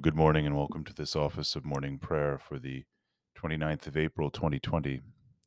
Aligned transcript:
Well, 0.00 0.12
good 0.12 0.16
morning 0.16 0.46
and 0.46 0.56
welcome 0.56 0.82
to 0.84 0.94
this 0.94 1.14
office 1.14 1.54
of 1.56 1.66
morning 1.66 1.98
prayer 1.98 2.38
for 2.38 2.58
the 2.58 2.84
29th 3.38 3.86
of 3.86 3.98
April 3.98 4.30
2020. 4.30 5.02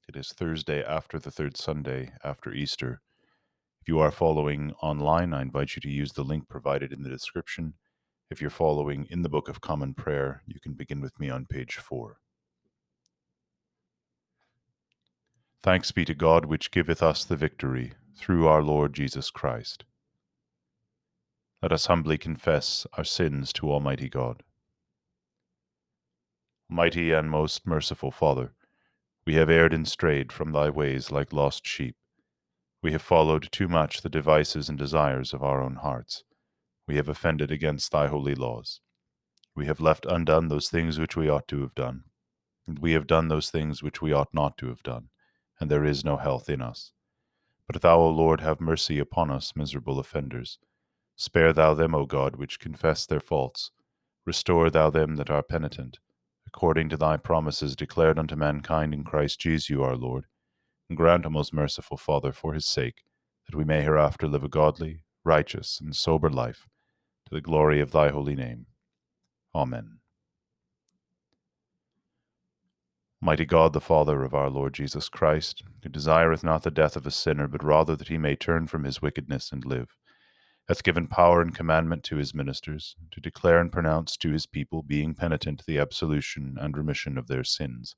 It 0.08 0.16
is 0.16 0.32
Thursday 0.32 0.84
after 0.84 1.18
the 1.18 1.32
third 1.32 1.58
Sunday 1.58 2.12
after 2.24 2.54
Easter. 2.54 3.02
If 3.82 3.88
you 3.88 3.98
are 3.98 4.12
following 4.12 4.72
online, 4.80 5.34
I 5.34 5.42
invite 5.42 5.76
you 5.76 5.82
to 5.82 5.90
use 5.90 6.12
the 6.12 6.22
link 6.22 6.50
provided 6.50 6.94
in 6.94 7.02
the 7.02 7.10
description. 7.10 7.74
If 8.30 8.42
you're 8.42 8.52
following 8.52 9.08
in 9.10 9.24
the 9.24 9.28
Book 9.28 9.50
of 9.50 9.60
Common 9.60 9.96
Prayer, 9.96 10.44
you 10.46 10.60
can 10.60 10.74
begin 10.74 11.02
with 11.02 11.20
me 11.20 11.32
on 11.32 11.48
page 11.48 11.78
4. 11.78 12.18
Thanks 15.64 15.92
be 15.92 16.06
to 16.06 16.14
God, 16.14 16.46
which 16.46 16.70
giveth 16.70 17.02
us 17.02 17.26
the 17.26 17.36
victory 17.36 17.94
through 18.16 18.48
our 18.48 18.62
Lord 18.62 18.94
Jesus 18.94 19.32
Christ. 19.32 19.86
Let 21.64 21.72
us 21.72 21.88
humbly 21.88 22.20
confess 22.20 22.86
our 23.00 23.04
sins 23.04 23.52
to 23.54 23.72
Almighty 23.72 24.10
God. 24.10 24.44
Mighty 26.74 27.12
and 27.12 27.30
most 27.30 27.68
merciful 27.68 28.10
Father, 28.10 28.56
we 29.28 29.36
have 29.36 29.48
erred 29.48 29.74
and 29.74 29.88
strayed 29.88 30.32
from 30.32 30.54
thy 30.54 30.72
ways 30.72 31.12
like 31.12 31.32
lost 31.32 31.68
sheep. 31.68 31.96
We 32.82 32.94
have 32.94 33.02
followed 33.04 33.48
too 33.52 33.68
much 33.68 34.02
the 34.02 34.10
devices 34.10 34.70
and 34.70 34.78
desires 34.80 35.36
of 35.36 35.44
our 35.44 35.62
own 35.62 35.76
hearts. 35.76 36.24
We 36.88 36.96
have 36.96 37.08
offended 37.08 37.52
against 37.52 37.92
thy 37.92 38.08
holy 38.08 38.34
laws. 38.34 38.82
We 39.56 39.68
have 39.68 39.80
left 39.80 40.08
undone 40.08 40.48
those 40.48 40.68
things 40.68 40.98
which 40.98 41.16
we 41.16 41.30
ought 41.30 41.48
to 41.50 41.62
have 41.62 41.76
done. 41.76 42.06
And 42.66 42.80
we 42.80 42.94
have 42.94 43.06
done 43.06 43.28
those 43.28 43.52
things 43.52 43.84
which 43.84 44.02
we 44.02 44.12
ought 44.12 44.34
not 44.34 44.58
to 44.58 44.70
have 44.70 44.82
done, 44.82 45.10
and 45.60 45.70
there 45.70 45.86
is 45.86 46.04
no 46.04 46.18
health 46.18 46.50
in 46.50 46.64
us. 46.64 46.92
But 47.68 47.84
thou, 47.84 48.00
O 48.00 48.10
Lord, 48.10 48.42
have 48.42 48.60
mercy 48.60 48.98
upon 48.98 49.30
us, 49.30 49.54
miserable 49.56 50.00
offenders. 50.00 50.58
Spare 51.16 51.54
thou 51.54 51.76
them, 51.76 51.94
O 51.94 52.08
God, 52.08 52.38
which 52.38 52.60
confess 52.60 53.06
their 53.06 53.20
faults. 53.20 53.70
Restore 54.26 54.72
thou 54.72 54.90
them 54.90 55.18
that 55.18 55.30
are 55.30 55.44
penitent, 55.44 56.00
according 56.54 56.88
to 56.88 56.98
thy 56.98 57.18
promises 57.18 57.76
declared 57.76 58.20
unto 58.20 58.36
mankind 58.36 58.94
in 58.94 59.04
Christ 59.04 59.40
Jesus 59.40 59.76
our 59.76 59.96
Lord. 59.96 60.26
And 60.88 60.98
grant, 60.98 61.26
O 61.26 61.30
most 61.30 61.54
merciful 61.54 61.98
Father, 61.98 62.32
for 62.32 62.54
his 62.54 62.68
sake, 62.68 63.04
that 63.48 63.58
we 63.58 63.64
may 63.64 63.82
hereafter 63.82 64.28
live 64.28 64.44
a 64.44 64.50
godly, 64.50 65.04
righteous, 65.26 65.80
and 65.82 65.96
sober 65.96 66.30
life, 66.30 66.68
to 67.28 67.34
the 67.34 67.42
glory 67.42 67.82
of 67.82 67.92
thy 67.92 68.10
holy 68.10 68.36
name. 68.36 68.68
Amen. 69.56 70.00
Mighty 73.20 73.46
God, 73.46 73.74
the 73.74 73.82
Father 73.82 74.24
of 74.24 74.34
our 74.34 74.50
Lord 74.50 74.74
Jesus 74.74 75.10
Christ, 75.10 75.64
who 75.82 75.90
desireth 75.90 76.44
not 76.44 76.64
the 76.64 76.72
death 76.72 76.96
of 76.96 77.08
a 77.08 77.12
sinner, 77.12 77.48
but 77.48 77.64
rather 77.64 77.96
that 77.96 78.10
he 78.10 78.18
may 78.18 78.36
turn 78.36 78.68
from 78.68 78.84
his 78.84 79.02
wickedness 79.02 79.52
and 79.52 79.66
live 79.66 79.96
hath 80.68 80.84
given 80.84 81.08
power 81.08 81.42
and 81.42 81.54
commandment 81.54 82.04
to 82.04 82.16
his 82.16 82.34
ministers, 82.34 82.96
to 83.12 83.20
declare 83.20 83.60
and 83.60 83.72
pronounce 83.72 84.16
to 84.18 84.32
his 84.32 84.46
people, 84.46 84.82
being 84.82 85.14
penitent, 85.14 85.64
the 85.66 85.78
absolution 85.78 86.58
and 86.60 86.78
remission 86.78 87.18
of 87.18 87.28
their 87.28 87.44
sins. 87.44 87.96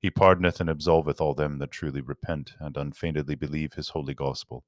He 0.00 0.10
pardoneth 0.10 0.60
and 0.60 0.68
absolveth 0.68 1.20
all 1.20 1.34
them 1.34 1.58
that 1.58 1.70
truly 1.70 2.00
repent, 2.00 2.54
and 2.58 2.76
unfeignedly 2.76 3.36
believe 3.36 3.74
his 3.74 3.90
holy 3.90 4.14
gospel. 4.14 4.64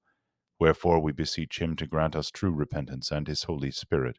Wherefore 0.59 1.01
we 1.01 1.13
beseech 1.13 1.61
him 1.61 1.77
to 1.77 1.87
grant 1.87 2.17
us 2.17 2.31
true 2.31 2.53
repentance 2.53 3.11
and 3.11 3.27
his 3.29 3.43
Holy 3.43 3.71
Spirit, 3.71 4.19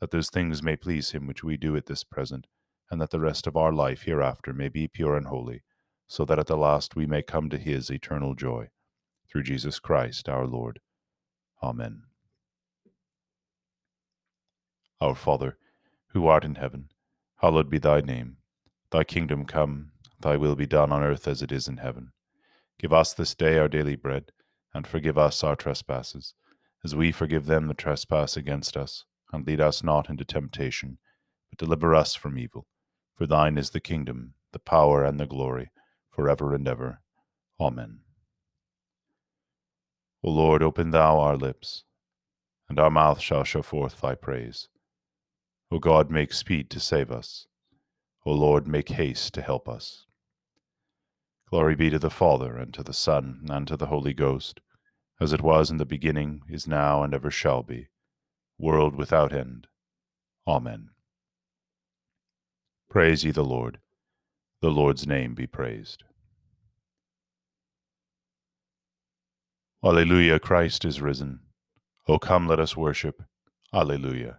that 0.00 0.10
those 0.10 0.28
things 0.28 0.62
may 0.62 0.76
please 0.76 1.12
him 1.12 1.26
which 1.26 1.44
we 1.44 1.56
do 1.56 1.76
at 1.76 1.86
this 1.86 2.04
present, 2.04 2.46
and 2.90 3.00
that 3.00 3.10
the 3.10 3.20
rest 3.20 3.46
of 3.46 3.56
our 3.56 3.72
life 3.72 4.02
hereafter 4.02 4.52
may 4.52 4.68
be 4.68 4.88
pure 4.88 5.16
and 5.16 5.28
holy, 5.28 5.62
so 6.06 6.24
that 6.24 6.38
at 6.38 6.48
the 6.48 6.56
last 6.56 6.96
we 6.96 7.06
may 7.06 7.22
come 7.22 7.48
to 7.48 7.56
his 7.56 7.90
eternal 7.90 8.34
joy. 8.34 8.68
Through 9.30 9.44
Jesus 9.44 9.78
Christ 9.78 10.28
our 10.28 10.46
Lord. 10.46 10.80
Amen. 11.62 12.09
Our 15.00 15.14
Father, 15.14 15.56
who 16.08 16.26
art 16.26 16.44
in 16.44 16.56
heaven, 16.56 16.90
hallowed 17.36 17.70
be 17.70 17.78
thy 17.78 18.00
name. 18.00 18.36
Thy 18.90 19.02
kingdom 19.04 19.46
come, 19.46 19.92
thy 20.20 20.36
will 20.36 20.56
be 20.56 20.66
done 20.66 20.92
on 20.92 21.02
earth 21.02 21.26
as 21.26 21.40
it 21.40 21.50
is 21.50 21.68
in 21.68 21.78
heaven. 21.78 22.12
Give 22.78 22.92
us 22.92 23.14
this 23.14 23.34
day 23.34 23.58
our 23.58 23.68
daily 23.68 23.96
bread, 23.96 24.32
and 24.74 24.86
forgive 24.86 25.16
us 25.16 25.42
our 25.42 25.56
trespasses, 25.56 26.34
as 26.84 26.94
we 26.94 27.12
forgive 27.12 27.46
them 27.46 27.68
that 27.68 27.78
trespass 27.78 28.36
against 28.36 28.76
us. 28.76 29.04
And 29.32 29.46
lead 29.46 29.60
us 29.60 29.82
not 29.82 30.10
into 30.10 30.24
temptation, 30.24 30.98
but 31.48 31.58
deliver 31.58 31.94
us 31.94 32.14
from 32.14 32.36
evil. 32.36 32.66
For 33.14 33.26
thine 33.26 33.56
is 33.56 33.70
the 33.70 33.80
kingdom, 33.80 34.34
the 34.52 34.58
power, 34.58 35.04
and 35.04 35.20
the 35.20 35.26
glory, 35.26 35.70
for 36.10 36.28
ever 36.28 36.54
and 36.54 36.66
ever. 36.66 37.00
Amen. 37.60 38.00
O 40.22 40.30
Lord, 40.30 40.62
open 40.62 40.90
thou 40.90 41.20
our 41.20 41.36
lips, 41.36 41.84
and 42.68 42.78
our 42.78 42.90
mouth 42.90 43.20
shall 43.20 43.44
show 43.44 43.62
forth 43.62 44.00
thy 44.00 44.14
praise. 44.14 44.68
O 45.72 45.78
God, 45.78 46.10
make 46.10 46.32
speed 46.32 46.68
to 46.70 46.80
save 46.80 47.10
us. 47.10 47.46
O 48.26 48.32
Lord, 48.32 48.66
make 48.66 48.88
haste 48.88 49.34
to 49.34 49.42
help 49.42 49.68
us. 49.68 50.06
Glory 51.48 51.74
be 51.74 51.90
to 51.90 51.98
the 51.98 52.10
Father, 52.10 52.56
and 52.56 52.74
to 52.74 52.82
the 52.82 52.92
Son, 52.92 53.46
and 53.48 53.66
to 53.68 53.76
the 53.76 53.86
Holy 53.86 54.12
Ghost, 54.12 54.60
as 55.20 55.32
it 55.32 55.42
was 55.42 55.70
in 55.70 55.76
the 55.76 55.84
beginning, 55.84 56.42
is 56.48 56.66
now, 56.66 57.02
and 57.02 57.14
ever 57.14 57.30
shall 57.30 57.62
be, 57.62 57.88
world 58.58 58.96
without 58.96 59.32
end. 59.32 59.66
Amen. 60.46 60.90
Praise 62.88 63.24
ye 63.24 63.30
the 63.30 63.44
Lord. 63.44 63.78
The 64.60 64.70
Lord's 64.70 65.06
name 65.06 65.34
be 65.34 65.46
praised. 65.46 66.02
Alleluia, 69.82 70.38
Christ 70.38 70.84
is 70.84 71.00
risen. 71.00 71.40
O 72.08 72.18
come, 72.18 72.46
let 72.46 72.60
us 72.60 72.76
worship. 72.76 73.22
Alleluia. 73.72 74.38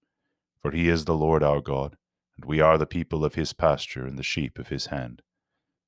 For 0.61 0.71
he 0.71 0.89
is 0.89 1.05
the 1.05 1.15
Lord 1.15 1.41
our 1.41 1.61
God, 1.61 1.97
and 2.35 2.45
we 2.45 2.61
are 2.61 2.77
the 2.77 2.85
people 2.85 3.25
of 3.25 3.35
his 3.35 3.51
pasture 3.51 4.05
and 4.05 4.17
the 4.17 4.23
sheep 4.23 4.59
of 4.59 4.67
his 4.67 4.87
hand. 4.87 5.21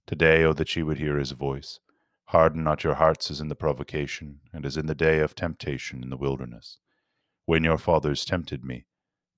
Today, 0.07 0.43
O 0.43 0.53
that 0.53 0.75
ye 0.75 0.83
would 0.83 0.97
hear 0.97 1.17
his 1.17 1.31
voice. 1.31 1.79
Harden 2.25 2.63
not 2.63 2.83
your 2.83 2.95
hearts 2.95 3.29
as 3.29 3.39
in 3.39 3.49
the 3.49 3.55
provocation, 3.55 4.39
and 4.51 4.65
as 4.65 4.75
in 4.75 4.87
the 4.87 4.95
day 4.95 5.19
of 5.19 5.35
temptation 5.35 6.01
in 6.01 6.09
the 6.09 6.17
wilderness. 6.17 6.79
When 7.45 7.63
your 7.63 7.77
fathers 7.77 8.25
tempted 8.25 8.63
me, 8.63 8.85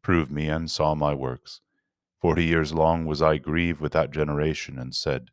proved 0.02 0.32
me, 0.32 0.48
and 0.48 0.72
saw 0.72 0.96
my 0.96 1.14
works. 1.14 1.60
Forty 2.22 2.46
years 2.46 2.74
long 2.74 3.06
was 3.06 3.22
I 3.22 3.38
grieved 3.38 3.82
with 3.82 3.92
that 3.92 4.12
generation, 4.12 4.80
and 4.80 4.96
said, 4.96 5.32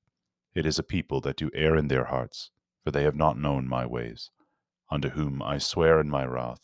It 0.55 0.67
is 0.67 0.79
a 0.79 0.83
people 0.83 1.21
that 1.21 1.37
do 1.37 1.51
err 1.55 1.77
in 1.77 1.89
their 1.89 2.07
hearts, 2.07 2.51
for 2.83 2.91
they 2.91 3.05
have 3.05 3.15
not 3.15 3.39
known 3.39 3.69
my 3.69 3.87
ways. 3.87 4.31
Unto 4.91 5.11
whom 5.11 5.43
I 5.43 5.59
swear 5.59 6.01
in 6.01 6.11
my 6.11 6.25
wrath, 6.25 6.61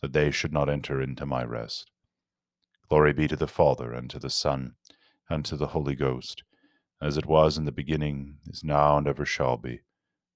that 0.00 0.12
they 0.12 0.30
should 0.30 0.52
not 0.52 0.68
enter 0.68 1.00
into 1.00 1.26
my 1.26 1.42
rest. 1.44 1.90
Glory 2.88 3.12
be 3.12 3.26
to 3.26 3.36
the 3.36 3.48
Father, 3.48 3.92
and 3.92 4.08
to 4.10 4.18
the 4.18 4.30
Son, 4.30 4.74
and 5.28 5.44
to 5.44 5.56
the 5.56 5.68
Holy 5.68 5.96
Ghost, 5.96 6.44
as 7.02 7.16
it 7.16 7.26
was 7.26 7.58
in 7.58 7.64
the 7.64 7.72
beginning, 7.72 8.38
is 8.46 8.62
now, 8.62 8.96
and 8.96 9.08
ever 9.08 9.26
shall 9.26 9.56
be, 9.56 9.80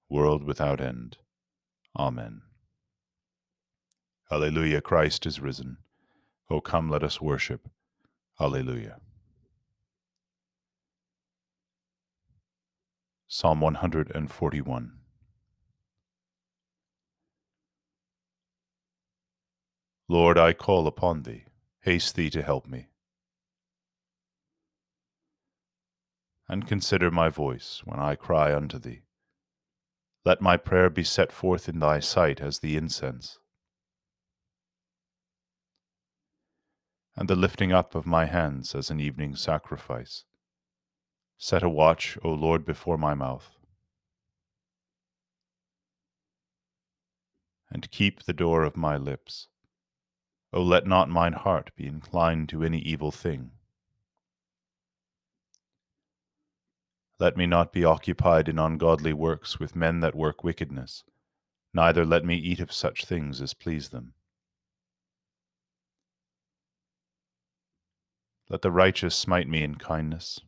world 0.09 0.43
without 0.43 0.81
end. 0.81 1.17
Amen. 1.97 2.41
Alleluia, 4.29 4.81
Christ 4.81 5.25
is 5.25 5.39
risen. 5.39 5.77
O 6.49 6.59
come, 6.59 6.89
let 6.89 7.03
us 7.03 7.21
worship. 7.21 7.69
Alleluia. 8.39 8.97
Psalm 13.29 13.61
141 13.61 14.91
Lord, 20.09 20.37
I 20.37 20.51
call 20.51 20.87
upon 20.87 21.23
thee 21.23 21.45
haste 21.81 22.15
thee 22.15 22.29
to 22.29 22.41
help 22.41 22.67
me. 22.67 22.87
And 26.47 26.67
consider 26.67 27.09
my 27.09 27.29
voice 27.29 27.81
when 27.85 27.99
I 27.99 28.15
cry 28.15 28.53
unto 28.53 28.77
thee. 28.77 29.03
Let 30.23 30.41
my 30.41 30.57
prayer 30.57 30.89
be 30.89 31.03
set 31.03 31.31
forth 31.31 31.67
in 31.67 31.79
thy 31.79 31.99
sight 31.99 32.41
as 32.41 32.59
the 32.59 32.75
incense, 32.77 33.39
and 37.15 37.27
the 37.27 37.35
lifting 37.35 37.71
up 37.71 37.95
of 37.95 38.05
my 38.05 38.25
hands 38.25 38.75
as 38.75 38.91
an 38.91 38.99
evening 38.99 39.35
sacrifice. 39.35 40.25
Set 41.37 41.63
a 41.63 41.69
watch, 41.69 42.17
O 42.23 42.29
Lord, 42.29 42.65
before 42.65 42.97
my 42.97 43.15
mouth, 43.15 43.49
and 47.71 47.89
keep 47.89 48.23
the 48.23 48.33
door 48.33 48.63
of 48.63 48.77
my 48.77 48.97
lips. 48.97 49.47
O 50.53 50.61
let 50.61 50.85
not 50.85 51.09
mine 51.09 51.33
heart 51.33 51.71
be 51.75 51.87
inclined 51.87 52.49
to 52.49 52.63
any 52.63 52.79
evil 52.79 53.11
thing. 53.11 53.51
Let 57.19 57.37
me 57.37 57.45
not 57.45 57.71
be 57.71 57.85
occupied 57.85 58.49
in 58.49 58.59
ungodly 58.59 59.13
works 59.13 59.59
with 59.59 59.75
men 59.75 59.99
that 60.01 60.15
work 60.15 60.43
wickedness, 60.43 61.03
neither 61.73 62.03
let 62.03 62.25
me 62.25 62.35
eat 62.35 62.59
of 62.59 62.73
such 62.73 63.05
things 63.05 63.41
as 63.41 63.53
please 63.53 63.89
them. 63.89 64.13
Let 68.49 68.63
the 68.63 68.71
righteous 68.71 69.15
smite 69.15 69.47
me 69.47 69.63
in 69.63 69.75
kindness, 69.75 70.41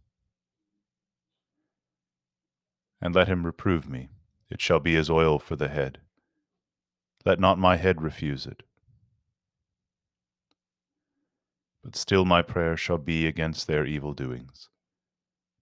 and 3.00 3.16
let 3.16 3.30
him 3.30 3.46
reprove 3.46 3.88
me. 3.88 4.10
It 4.50 4.60
shall 4.60 4.80
be 4.80 4.98
as 4.98 5.10
oil 5.10 5.40
for 5.40 5.56
the 5.56 5.70
head. 5.70 6.00
Let 7.24 7.40
not 7.40 7.58
my 7.58 7.78
head 7.78 8.02
refuse 8.02 8.46
it. 8.46 8.64
But 11.83 11.95
still 11.95 12.24
my 12.24 12.41
prayer 12.41 12.77
shall 12.77 12.97
be 12.97 13.27
against 13.27 13.68
their 13.68 13.85
evil 13.85 14.13
doings. 14.13 14.69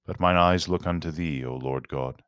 But 0.05 0.19
mine 0.19 0.37
eyes 0.37 0.67
look 0.67 0.85
unto 0.85 1.11
thee, 1.11 1.43
O 1.43 1.55
Lord 1.55 1.87
God. 1.87 2.21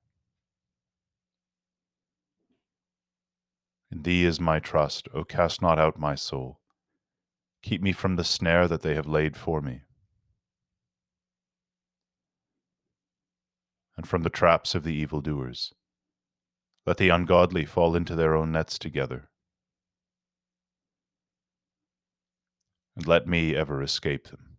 In 3.92 4.02
thee 4.02 4.26
is 4.26 4.40
my 4.40 4.60
trust, 4.60 5.08
O 5.14 5.24
cast 5.24 5.62
not 5.62 5.78
out 5.78 6.00
my 6.00 6.16
soul. 6.16 6.60
Keep 7.62 7.82
me 7.82 7.92
from 7.92 8.16
the 8.16 8.24
snare 8.24 8.68
that 8.68 8.82
they 8.82 8.96
have 8.96 9.08
laid 9.08 9.38
for 9.38 9.62
me, 9.62 9.84
and 13.96 14.08
from 14.08 14.24
the 14.24 14.30
traps 14.30 14.74
of 14.74 14.84
the 14.84 14.94
evildoers. 14.94 15.74
Let 16.86 16.98
the 16.98 17.10
ungodly 17.10 17.66
fall 17.66 17.96
into 17.96 18.16
their 18.16 18.36
own 18.36 18.52
nets 18.52 18.80
together, 18.80 19.30
and 22.96 23.08
let 23.08 23.28
me 23.28 23.56
ever 23.56 23.82
escape 23.82 24.28
them. 24.28 24.58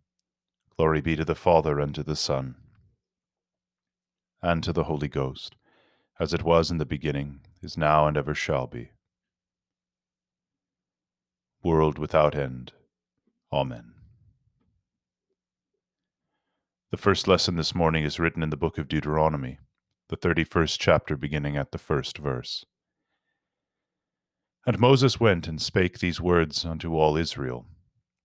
Glory 0.77 1.01
be 1.01 1.17
to 1.17 1.25
the 1.25 1.35
Father, 1.35 1.79
and 1.79 1.95
to 1.95 2.03
the 2.03 2.17
Son, 2.17 2.57
and 4.43 4.63
to 4.65 4.73
the 4.73 4.85
Holy 4.85 5.09
Ghost, 5.09 5.55
as 6.19 6.35
it 6.35 6.43
was 6.43 6.71
in 6.71 6.79
the 6.79 6.85
beginning, 6.85 7.41
is 7.63 7.79
now, 7.79 8.07
and 8.07 8.17
ever 8.17 8.35
shall 8.35 8.67
be. 8.67 8.91
World 11.63 11.99
without 11.99 12.35
end. 12.35 12.73
Amen. 13.53 13.95
The 16.91 16.97
first 16.99 17.27
lesson 17.27 17.57
this 17.57 17.75
morning 17.75 18.05
is 18.05 18.21
written 18.21 18.43
in 18.43 18.51
the 18.51 18.57
book 18.57 18.79
of 18.79 18.89
Deuteronomy, 18.89 19.59
the 20.09 20.17
31st 20.17 20.77
chapter, 20.79 21.17
beginning 21.17 21.57
at 21.57 21.73
the 21.73 21.79
first 21.79 22.19
verse. 22.19 22.65
And 24.67 24.79
Moses 24.79 25.19
went 25.19 25.47
and 25.47 25.61
spake 25.61 25.99
these 25.99 26.21
words 26.21 26.65
unto 26.65 26.95
all 26.95 27.17
Israel. 27.17 27.67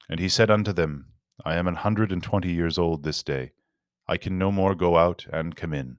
And 0.10 0.20
he 0.20 0.28
said 0.28 0.50
unto 0.50 0.74
them, 0.74 1.14
I 1.46 1.56
am 1.56 1.68
an 1.68 1.76
hundred 1.76 2.12
and 2.12 2.24
twenty 2.24 2.52
years 2.52 2.78
old 2.78 3.04
this 3.04 3.22
day. 3.22 3.52
I 4.08 4.18
can 4.18 4.40
no 4.40 4.52
more 4.52 4.74
go 4.74 4.98
out 4.98 5.28
and 5.32 5.56
come 5.56 5.74
in. 5.74 5.98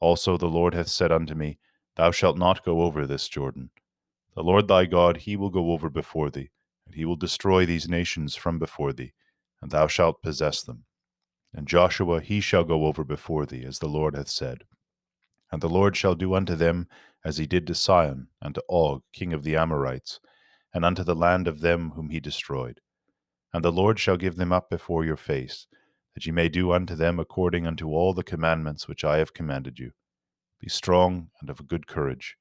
Also 0.00 0.36
the 0.38 0.46
Lord 0.46 0.74
hath 0.74 0.88
said 0.88 1.12
unto 1.12 1.34
me, 1.34 1.58
Thou 1.96 2.10
shalt 2.10 2.38
not 2.38 2.64
go 2.64 2.80
over 2.80 3.06
this 3.06 3.28
Jordan. 3.28 3.70
The 4.34 4.42
Lord 4.42 4.66
thy 4.66 4.86
God, 4.86 5.18
he 5.18 5.36
will 5.36 5.50
go 5.50 5.72
over 5.72 5.90
before 5.90 6.30
thee, 6.30 6.50
and 6.86 6.94
he 6.94 7.04
will 7.04 7.16
destroy 7.16 7.66
these 7.66 7.88
nations 7.88 8.34
from 8.34 8.58
before 8.58 8.94
thee, 8.94 9.12
and 9.60 9.70
thou 9.70 9.86
shalt 9.86 10.22
possess 10.22 10.62
them. 10.62 10.84
And 11.52 11.68
Joshua 11.68 12.22
he 12.22 12.40
shall 12.40 12.64
go 12.64 12.86
over 12.86 13.04
before 13.04 13.44
thee, 13.44 13.64
as 13.66 13.78
the 13.78 13.88
Lord 13.88 14.16
hath 14.16 14.30
said. 14.30 14.64
And 15.50 15.60
the 15.60 15.68
Lord 15.68 15.94
shall 15.96 16.14
do 16.14 16.32
unto 16.32 16.54
them 16.54 16.88
as 17.22 17.36
he 17.36 17.46
did 17.46 17.66
to 17.66 17.74
Sihon, 17.74 18.28
and 18.40 18.54
to 18.54 18.64
Og, 18.70 19.02
king 19.12 19.34
of 19.34 19.42
the 19.42 19.56
Amorites, 19.56 20.18
and 20.72 20.86
unto 20.86 21.04
the 21.04 21.14
land 21.14 21.46
of 21.46 21.60
them 21.60 21.90
whom 21.90 22.08
he 22.08 22.18
destroyed. 22.18 22.80
And 23.52 23.64
the 23.64 23.72
Lord 23.72 23.98
shall 23.98 24.16
give 24.16 24.36
them 24.36 24.52
up 24.52 24.70
before 24.70 25.04
your 25.04 25.16
face, 25.16 25.66
that 26.14 26.26
ye 26.26 26.32
may 26.32 26.48
do 26.48 26.72
unto 26.72 26.94
them 26.94 27.18
according 27.18 27.66
unto 27.66 27.88
all 27.88 28.14
the 28.14 28.22
commandments 28.22 28.88
which 28.88 29.04
I 29.04 29.18
have 29.18 29.34
commanded 29.34 29.78
you. 29.78 29.92
Be 30.58 30.68
strong 30.68 31.30
and 31.40 31.50
of 31.50 31.66
good 31.66 31.86
courage. 31.86 32.36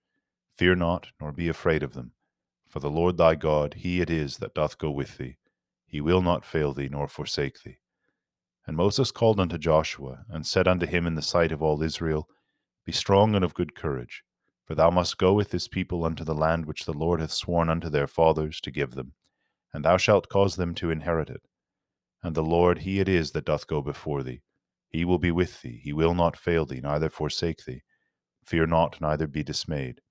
Fear 0.56 0.76
not, 0.76 1.08
nor 1.20 1.32
be 1.32 1.50
afraid 1.50 1.84
of 1.84 1.94
them. 1.94 2.12
For 2.70 2.80
the 2.80 2.90
Lord 2.90 3.18
thy 3.18 3.36
God, 3.36 3.74
he 3.80 4.00
it 4.00 4.10
is 4.10 4.38
that 4.38 4.54
doth 4.54 4.78
go 4.78 4.92
with 4.92 5.18
thee. 5.18 5.38
He 5.86 6.00
will 6.00 6.22
not 6.22 6.46
fail 6.46 6.74
thee, 6.74 6.88
nor 6.90 7.08
forsake 7.08 7.64
thee. 7.64 7.80
And 8.66 8.78
Moses 8.78 9.12
called 9.12 9.40
unto 9.40 9.58
Joshua, 9.58 10.24
and 10.30 10.46
said 10.46 10.68
unto 10.68 10.86
him 10.86 11.06
in 11.06 11.16
the 11.16 11.22
sight 11.22 11.52
of 11.52 11.62
all 11.62 11.82
Israel, 11.82 12.30
Be 12.86 12.94
strong 12.94 13.36
and 13.36 13.44
of 13.44 13.54
good 13.54 13.76
courage, 13.76 14.24
for 14.64 14.76
thou 14.76 14.90
must 14.90 15.18
go 15.18 15.34
with 15.34 15.50
this 15.50 15.68
people 15.68 16.06
unto 16.06 16.24
the 16.24 16.36
land 16.36 16.66
which 16.66 16.86
the 16.86 16.94
Lord 16.94 17.20
hath 17.20 17.32
sworn 17.32 17.70
unto 17.70 17.90
their 17.90 18.08
fathers 18.08 18.62
to 18.62 18.72
give 18.72 18.92
them, 18.92 19.14
and 19.74 19.86
thou 19.86 19.98
shalt 19.98 20.30
cause 20.30 20.56
them 20.56 20.76
to 20.76 20.92
inherit 20.92 21.30
it. 21.30 21.42
And 22.24 22.36
the 22.36 22.44
Lord, 22.44 22.80
he 22.80 23.00
it 23.00 23.10
is 23.10 23.32
that 23.32 23.46
doth 23.46 23.68
go 23.68 23.82
before 23.82 24.24
thee. 24.24 24.42
He 24.90 25.06
will 25.06 25.20
be 25.20 25.32
with 25.32 25.62
thee, 25.62 25.80
he 25.84 25.94
will 25.94 26.14
not 26.14 26.38
fail 26.38 26.66
thee, 26.66 26.82
neither 26.82 27.10
forsake 27.10 27.66
thee. 27.66 27.84
Fear 28.44 28.68
not, 28.68 29.00
neither 29.00 29.28
be 29.28 29.44
dismayed. 29.44 30.02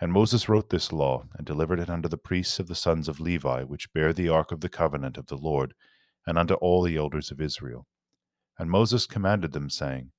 And 0.00 0.12
Moses 0.12 0.48
wrote 0.48 0.70
this 0.70 0.92
law, 0.92 1.24
and 1.36 1.46
delivered 1.46 1.80
it 1.80 1.90
unto 1.90 2.08
the 2.08 2.16
priests 2.16 2.58
of 2.58 2.68
the 2.68 2.74
sons 2.74 3.08
of 3.08 3.20
Levi, 3.20 3.64
which 3.64 3.92
bear 3.92 4.12
the 4.12 4.28
ark 4.28 4.52
of 4.52 4.60
the 4.60 4.68
covenant 4.68 5.16
of 5.16 5.26
the 5.26 5.36
Lord, 5.36 5.74
and 6.26 6.38
unto 6.38 6.54
all 6.54 6.82
the 6.82 6.96
elders 6.96 7.30
of 7.30 7.40
Israel. 7.40 7.86
And 8.58 8.70
Moses 8.70 9.06
commanded 9.06 9.52
them, 9.52 9.70
saying, 9.70 10.12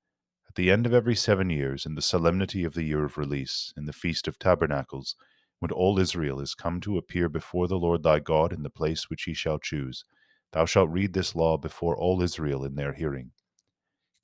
At 0.48 0.54
the 0.54 0.70
end 0.70 0.86
of 0.86 0.94
every 0.94 1.14
seven 1.14 1.50
years, 1.50 1.86
in 1.86 1.94
the 1.94 2.02
solemnity 2.02 2.64
of 2.64 2.74
the 2.74 2.82
year 2.82 3.04
of 3.04 3.16
release, 3.16 3.72
in 3.76 3.86
the 3.86 3.92
feast 3.92 4.28
of 4.28 4.38
tabernacles, 4.38 5.14
when 5.60 5.70
all 5.70 5.98
Israel 5.98 6.40
is 6.40 6.54
come 6.54 6.80
to 6.82 6.98
appear 6.98 7.28
before 7.28 7.68
the 7.68 7.78
Lord 7.78 8.02
thy 8.02 8.18
God 8.20 8.52
in 8.52 8.64
the 8.64 8.70
place 8.70 9.08
which 9.08 9.24
he 9.24 9.34
shall 9.34 9.58
choose, 9.58 10.04
thou 10.52 10.66
shalt 10.66 10.90
read 10.90 11.14
this 11.14 11.34
law 11.34 11.56
before 11.56 11.96
all 11.96 12.22
Israel 12.22 12.64
in 12.64 12.74
their 12.74 12.94
hearing. 12.94 13.32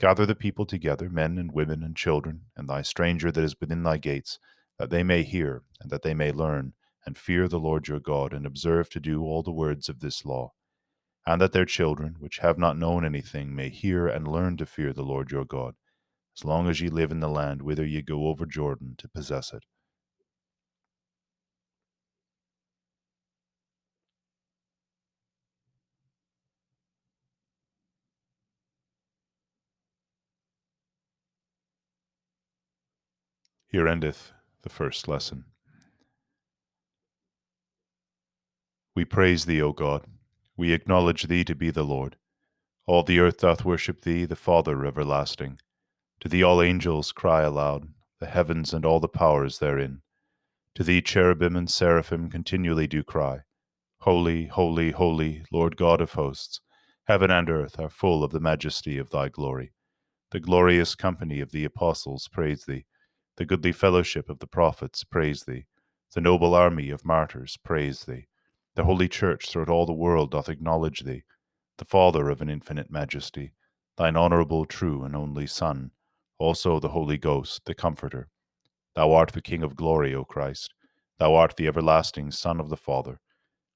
Gather 0.00 0.26
the 0.26 0.34
people 0.34 0.66
together, 0.66 1.08
men 1.08 1.38
and 1.38 1.52
women 1.52 1.82
and 1.82 1.96
children, 1.96 2.46
and 2.56 2.68
thy 2.68 2.82
stranger 2.82 3.32
that 3.32 3.44
is 3.44 3.56
within 3.60 3.84
thy 3.84 3.98
gates, 3.98 4.38
that 4.78 4.90
they 4.90 5.04
may 5.04 5.22
hear, 5.22 5.62
and 5.80 5.90
that 5.90 6.02
they 6.02 6.14
may 6.14 6.32
learn, 6.32 6.74
and 7.06 7.16
fear 7.16 7.48
the 7.48 7.60
Lord 7.60 7.88
your 7.88 8.00
God, 8.00 8.32
and 8.34 8.46
observe 8.46 8.90
to 8.90 9.00
do 9.00 9.22
all 9.22 9.42
the 9.42 9.52
words 9.52 9.88
of 9.88 10.00
this 10.00 10.24
law 10.24 10.52
and 11.26 11.40
that 11.40 11.52
their 11.52 11.64
children, 11.64 12.16
which 12.18 12.38
have 12.38 12.58
not 12.58 12.78
known 12.78 13.04
anything, 13.04 13.54
may 13.54 13.68
hear 13.68 14.06
and 14.08 14.28
learn 14.28 14.56
to 14.56 14.66
fear 14.66 14.92
the 14.92 15.02
Lord 15.02 15.30
your 15.30 15.44
God, 15.44 15.74
as 16.38 16.44
long 16.44 16.68
as 16.68 16.80
ye 16.80 16.88
live 16.88 17.10
in 17.10 17.20
the 17.20 17.28
land 17.28 17.62
whither 17.62 17.86
ye 17.86 18.02
go 18.02 18.28
over 18.28 18.46
Jordan 18.46 18.94
to 18.98 19.08
possess 19.08 19.52
it. 19.52 19.64
Here 33.76 33.88
endeth 33.88 34.32
the 34.62 34.70
first 34.70 35.06
lesson. 35.06 35.44
We 38.94 39.04
praise 39.04 39.44
thee, 39.44 39.60
O 39.60 39.74
God 39.74 40.06
we 40.56 40.72
acknowledge 40.72 41.24
thee 41.24 41.44
to 41.44 41.54
be 41.54 41.68
the 41.68 41.82
Lord. 41.82 42.16
All 42.86 43.02
the 43.02 43.20
earth 43.20 43.40
doth 43.40 43.66
worship 43.66 44.00
thee, 44.00 44.24
the 44.24 44.34
Father 44.34 44.86
everlasting. 44.86 45.58
To 46.20 46.28
thee 46.30 46.42
all 46.42 46.62
angels 46.62 47.12
cry 47.12 47.42
aloud, 47.42 47.88
the 48.18 48.24
heavens 48.24 48.72
and 48.72 48.86
all 48.86 48.98
the 48.98 49.08
powers 49.08 49.58
therein. 49.58 50.00
To 50.76 50.82
thee 50.82 51.02
cherubim 51.02 51.54
and 51.54 51.68
seraphim 51.68 52.30
continually 52.30 52.86
do 52.86 53.04
cry, 53.04 53.40
Holy, 53.98 54.46
holy, 54.46 54.92
holy, 54.92 55.44
Lord 55.52 55.76
God 55.76 56.00
of 56.00 56.12
hosts. 56.12 56.62
Heaven 57.08 57.30
and 57.30 57.50
earth 57.50 57.78
are 57.78 57.90
full 57.90 58.24
of 58.24 58.32
the 58.32 58.40
majesty 58.40 58.96
of 58.96 59.10
thy 59.10 59.28
glory. 59.28 59.74
The 60.30 60.40
glorious 60.40 60.94
company 60.94 61.40
of 61.40 61.52
the 61.52 61.66
apostles 61.66 62.26
praise 62.32 62.64
thee. 62.64 62.86
The 63.36 63.44
goodly 63.44 63.72
fellowship 63.72 64.30
of 64.30 64.38
the 64.38 64.46
prophets 64.46 65.04
praise 65.04 65.44
thee. 65.44 65.66
The 66.14 66.22
noble 66.22 66.54
army 66.54 66.88
of 66.88 67.04
martyrs 67.04 67.58
praise 67.62 68.04
thee. 68.04 68.28
The 68.74 68.84
Holy 68.84 69.08
Church 69.08 69.50
throughout 69.50 69.68
all 69.68 69.84
the 69.84 69.92
world 69.92 70.30
doth 70.30 70.48
acknowledge 70.48 71.00
thee, 71.00 71.24
the 71.76 71.84
Father 71.84 72.30
of 72.30 72.40
an 72.40 72.48
infinite 72.48 72.90
majesty, 72.90 73.52
thine 73.96 74.16
honourable, 74.16 74.64
true, 74.64 75.04
and 75.04 75.14
only 75.14 75.46
Son, 75.46 75.90
also 76.38 76.80
the 76.80 76.88
Holy 76.88 77.18
Ghost, 77.18 77.66
the 77.66 77.74
Comforter. 77.74 78.28
Thou 78.94 79.12
art 79.12 79.32
the 79.32 79.42
King 79.42 79.62
of 79.62 79.76
glory, 79.76 80.14
O 80.14 80.24
Christ. 80.24 80.72
Thou 81.18 81.34
art 81.34 81.56
the 81.56 81.66
everlasting 81.66 82.30
Son 82.30 82.58
of 82.58 82.70
the 82.70 82.76
Father. 82.76 83.20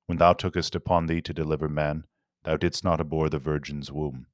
When 0.07 0.19
thou 0.19 0.33
tookest 0.33 0.75
upon 0.75 1.07
thee 1.07 1.21
to 1.21 1.35
deliver 1.35 1.69
man, 1.69 2.05
thou 2.45 2.57
didst 2.57 2.83
not 2.83 3.00
abhor 3.00 3.29
the 3.29 3.38
Virgin's 3.38 3.93
womb. 3.93 4.26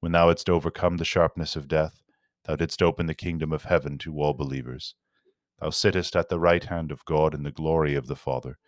When 0.00 0.12
thou 0.12 0.28
hadst 0.28 0.48
overcome 0.48 0.96
the 0.96 1.04
sharpness 1.04 1.56
of 1.56 1.66
death, 1.66 2.00
thou 2.48 2.56
didst 2.56 2.82
open 2.82 3.06
the 3.06 3.14
kingdom 3.14 3.52
of 3.52 3.64
heaven 3.64 3.98
to 3.98 4.18
all 4.18 4.32
believers. 4.32 4.94
Thou 5.60 5.68
sittest 5.68 6.16
at 6.16 6.30
the 6.30 6.40
right 6.40 6.64
hand 6.64 6.90
of 6.90 7.04
God 7.04 7.34
in 7.34 7.42
the 7.42 7.52
glory 7.52 7.94
of 7.94 8.06
the 8.06 8.16
Father. 8.16 8.58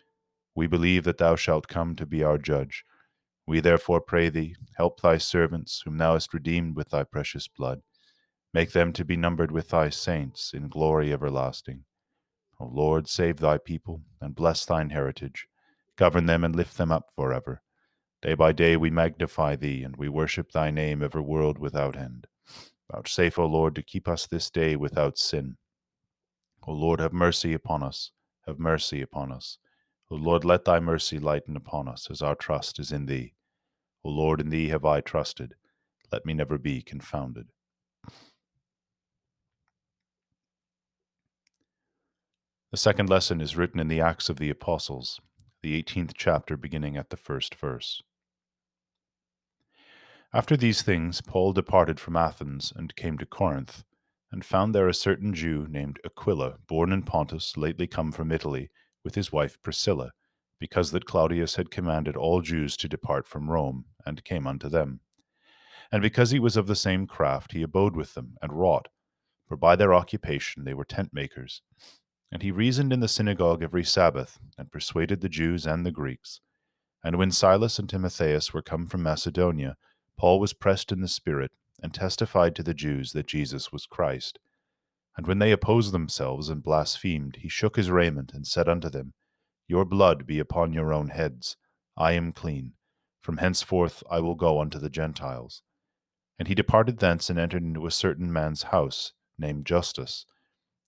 We 0.54 0.66
believe 0.66 1.04
that 1.04 1.16
thou 1.16 1.34
shalt 1.34 1.66
come 1.66 1.96
to 1.96 2.04
be 2.04 2.22
our 2.22 2.36
judge. 2.36 2.84
We 3.46 3.60
therefore 3.60 4.02
pray 4.02 4.28
thee, 4.28 4.54
help 4.76 5.00
thy 5.00 5.16
servants, 5.16 5.82
whom 5.84 5.96
thou 5.96 6.12
hast 6.12 6.34
redeemed 6.34 6.76
with 6.76 6.90
thy 6.90 7.04
precious 7.04 7.48
blood. 7.48 7.80
Make 8.52 8.72
them 8.72 8.92
to 8.92 9.04
be 9.04 9.16
numbered 9.16 9.50
with 9.50 9.70
thy 9.70 9.88
saints 9.88 10.52
in 10.52 10.68
glory 10.68 11.10
everlasting. 11.10 11.84
O 12.58 12.66
Lord, 12.66 13.08
save 13.08 13.38
thy 13.38 13.56
people, 13.56 14.02
and 14.20 14.34
bless 14.34 14.66
thine 14.66 14.90
heritage. 14.90 15.46
Govern 15.96 16.26
them 16.26 16.44
and 16.44 16.54
lift 16.54 16.76
them 16.76 16.92
up 16.92 17.06
for 17.14 17.32
ever. 17.32 17.62
Day 18.20 18.34
by 18.34 18.52
day 18.52 18.76
we 18.76 18.90
magnify 18.90 19.56
thee, 19.56 19.82
and 19.82 19.96
we 19.96 20.10
worship 20.10 20.52
thy 20.52 20.70
name 20.70 21.02
ever 21.02 21.22
world 21.22 21.58
without 21.58 21.96
end. 21.96 22.26
Vouchsafe, 22.90 23.38
O 23.38 23.46
Lord, 23.46 23.74
to 23.76 23.82
keep 23.82 24.08
us 24.08 24.26
this 24.26 24.50
day 24.50 24.76
without 24.76 25.18
sin. 25.18 25.56
O 26.66 26.72
Lord, 26.72 27.00
have 27.00 27.12
mercy 27.12 27.52
upon 27.52 27.82
us. 27.82 28.10
Have 28.46 28.58
mercy 28.58 29.00
upon 29.00 29.30
us. 29.30 29.58
O 30.10 30.16
Lord, 30.16 30.44
let 30.44 30.64
thy 30.64 30.80
mercy 30.80 31.18
lighten 31.18 31.56
upon 31.56 31.86
us, 31.86 32.08
as 32.10 32.20
our 32.20 32.34
trust 32.34 32.78
is 32.80 32.90
in 32.90 33.06
thee. 33.06 33.34
O 34.04 34.10
Lord, 34.10 34.40
in 34.40 34.50
thee 34.50 34.68
have 34.68 34.84
I 34.84 35.00
trusted. 35.00 35.54
Let 36.10 36.26
me 36.26 36.34
never 36.34 36.58
be 36.58 36.82
confounded. 36.82 37.48
The 42.72 42.76
second 42.76 43.08
lesson 43.08 43.40
is 43.40 43.56
written 43.56 43.80
in 43.80 43.88
the 43.88 44.00
Acts 44.00 44.28
of 44.28 44.38
the 44.38 44.50
Apostles, 44.50 45.20
the 45.62 45.80
18th 45.80 46.12
chapter, 46.16 46.56
beginning 46.56 46.96
at 46.96 47.10
the 47.10 47.16
first 47.16 47.54
verse. 47.54 48.02
After 50.32 50.56
these 50.56 50.82
things, 50.82 51.20
Paul 51.20 51.52
departed 51.52 51.98
from 51.98 52.14
Athens 52.14 52.72
and 52.76 52.94
came 52.94 53.18
to 53.18 53.26
Corinth, 53.26 53.82
and 54.30 54.44
found 54.44 54.72
there 54.72 54.86
a 54.86 54.94
certain 54.94 55.34
Jew 55.34 55.66
named 55.68 55.98
Aquila, 56.04 56.58
born 56.68 56.92
in 56.92 57.02
Pontus, 57.02 57.56
lately 57.56 57.88
come 57.88 58.12
from 58.12 58.30
Italy, 58.30 58.70
with 59.02 59.16
his 59.16 59.32
wife 59.32 59.60
Priscilla, 59.60 60.12
because 60.60 60.92
that 60.92 61.04
Claudius 61.04 61.56
had 61.56 61.72
commanded 61.72 62.16
all 62.16 62.42
Jews 62.42 62.76
to 62.76 62.88
depart 62.88 63.26
from 63.26 63.50
Rome, 63.50 63.86
and 64.06 64.22
came 64.22 64.46
unto 64.46 64.68
them. 64.68 65.00
And 65.90 66.00
because 66.00 66.30
he 66.30 66.38
was 66.38 66.56
of 66.56 66.68
the 66.68 66.76
same 66.76 67.08
craft, 67.08 67.50
he 67.50 67.62
abode 67.62 67.96
with 67.96 68.14
them, 68.14 68.36
and 68.40 68.52
wrought, 68.52 68.86
for 69.48 69.56
by 69.56 69.74
their 69.74 69.92
occupation 69.92 70.62
they 70.62 70.74
were 70.74 70.84
tent 70.84 71.12
makers. 71.12 71.60
And 72.30 72.40
he 72.42 72.52
reasoned 72.52 72.92
in 72.92 73.00
the 73.00 73.08
synagogue 73.08 73.64
every 73.64 73.82
Sabbath, 73.82 74.38
and 74.56 74.70
persuaded 74.70 75.22
the 75.22 75.28
Jews 75.28 75.66
and 75.66 75.84
the 75.84 75.90
Greeks. 75.90 76.40
And 77.02 77.16
when 77.16 77.32
Silas 77.32 77.80
and 77.80 77.88
Timotheus 77.88 78.54
were 78.54 78.62
come 78.62 78.86
from 78.86 79.02
Macedonia, 79.02 79.76
Paul 80.20 80.38
was 80.38 80.52
pressed 80.52 80.92
in 80.92 81.00
the 81.00 81.08
Spirit, 81.08 81.50
and 81.82 81.94
testified 81.94 82.54
to 82.54 82.62
the 82.62 82.74
Jews 82.74 83.12
that 83.12 83.26
Jesus 83.26 83.72
was 83.72 83.86
Christ. 83.86 84.38
And 85.16 85.26
when 85.26 85.38
they 85.38 85.50
opposed 85.50 85.92
themselves 85.92 86.50
and 86.50 86.62
blasphemed, 86.62 87.36
he 87.36 87.48
shook 87.48 87.76
his 87.76 87.90
raiment, 87.90 88.32
and 88.34 88.46
said 88.46 88.68
unto 88.68 88.90
them, 88.90 89.14
Your 89.66 89.86
blood 89.86 90.26
be 90.26 90.38
upon 90.38 90.74
your 90.74 90.92
own 90.92 91.08
heads. 91.08 91.56
I 91.96 92.12
am 92.12 92.32
clean. 92.32 92.74
From 93.22 93.38
henceforth 93.38 94.02
I 94.10 94.20
will 94.20 94.34
go 94.34 94.60
unto 94.60 94.78
the 94.78 94.90
Gentiles. 94.90 95.62
And 96.38 96.48
he 96.48 96.54
departed 96.54 96.98
thence 96.98 97.30
and 97.30 97.38
entered 97.38 97.62
into 97.62 97.86
a 97.86 97.90
certain 97.90 98.30
man's 98.30 98.64
house, 98.64 99.14
named 99.38 99.64
Justus, 99.64 100.26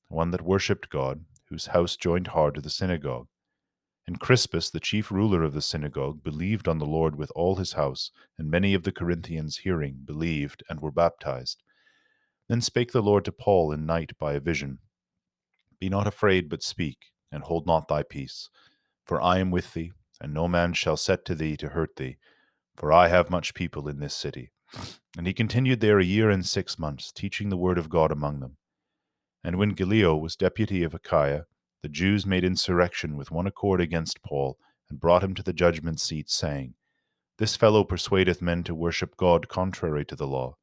one 0.08 0.30
that 0.32 0.42
worshipped 0.42 0.90
God, 0.90 1.24
whose 1.48 1.68
house 1.68 1.96
joined 1.96 2.26
hard 2.26 2.54
to 2.56 2.60
the 2.60 2.68
synagogue. 2.68 3.28
And 4.06 4.18
Crispus, 4.18 4.68
the 4.70 4.80
chief 4.80 5.12
ruler 5.12 5.42
of 5.42 5.54
the 5.54 5.62
synagogue, 5.62 6.24
believed 6.24 6.66
on 6.66 6.78
the 6.78 6.86
Lord 6.86 7.16
with 7.16 7.30
all 7.36 7.56
his 7.56 7.74
house, 7.74 8.10
and 8.36 8.50
many 8.50 8.74
of 8.74 8.82
the 8.82 8.92
Corinthians 8.92 9.58
hearing 9.58 10.02
believed 10.04 10.64
and 10.68 10.80
were 10.80 10.90
baptized. 10.90 11.62
Then 12.48 12.60
spake 12.60 12.92
the 12.92 13.02
Lord 13.02 13.24
to 13.26 13.32
Paul 13.32 13.72
in 13.72 13.86
night 13.86 14.12
by 14.18 14.34
a 14.34 14.40
vision 14.40 14.80
Be 15.78 15.88
not 15.88 16.06
afraid, 16.06 16.48
but 16.48 16.62
speak, 16.62 17.12
and 17.30 17.44
hold 17.44 17.66
not 17.66 17.88
thy 17.88 18.02
peace. 18.02 18.50
For 19.04 19.22
I 19.22 19.38
am 19.38 19.50
with 19.50 19.72
thee, 19.72 19.92
and 20.20 20.34
no 20.34 20.48
man 20.48 20.72
shall 20.72 20.96
set 20.96 21.24
to 21.26 21.34
thee 21.34 21.56
to 21.56 21.70
hurt 21.70 21.96
thee, 21.96 22.16
for 22.76 22.92
I 22.92 23.08
have 23.08 23.30
much 23.30 23.54
people 23.54 23.88
in 23.88 24.00
this 24.00 24.14
city. 24.14 24.50
And 25.16 25.26
he 25.26 25.34
continued 25.34 25.80
there 25.80 25.98
a 25.98 26.04
year 26.04 26.30
and 26.30 26.46
six 26.46 26.78
months, 26.78 27.12
teaching 27.12 27.50
the 27.50 27.56
word 27.58 27.76
of 27.76 27.90
God 27.90 28.10
among 28.10 28.40
them. 28.40 28.56
And 29.44 29.56
when 29.56 29.74
Gallio 29.74 30.16
was 30.16 30.36
deputy 30.36 30.82
of 30.82 30.94
Achaia, 30.94 31.44
the 31.82 31.88
Jews 31.88 32.24
made 32.24 32.44
insurrection 32.44 33.16
with 33.16 33.30
one 33.30 33.46
accord 33.46 33.80
against 33.80 34.22
Paul, 34.22 34.56
and 34.88 35.00
brought 35.00 35.24
him 35.24 35.34
to 35.34 35.42
the 35.42 35.52
judgment 35.52 36.00
seat, 36.00 36.30
saying, 36.30 36.74
This 37.38 37.56
fellow 37.56 37.82
persuadeth 37.82 38.40
men 38.40 38.62
to 38.64 38.74
worship 38.74 39.16
God 39.16 39.48
contrary 39.48 40.04
to 40.04 40.14
the 40.14 40.26
law. 40.26 40.56